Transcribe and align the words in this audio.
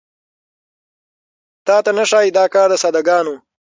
تاته 1.65 1.91
نه 1.97 2.03
ښايي 2.09 2.31
دا 2.37 2.45
کار 2.53 2.67
د 2.71 2.73
ساده 2.83 3.01
ګانو 3.07 3.35